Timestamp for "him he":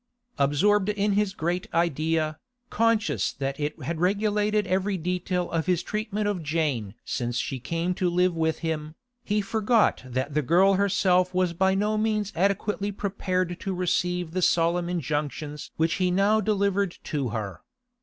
8.65-9.41